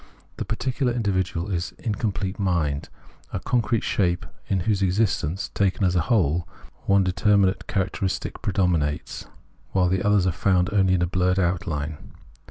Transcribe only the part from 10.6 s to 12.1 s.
only in blurred outline.